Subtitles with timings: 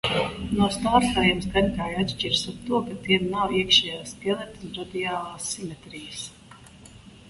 [0.59, 6.31] No starkājiem sakņkāji atšķiras ar to, ka tiem nav iekšējā skeleta un radiālas simetrijas.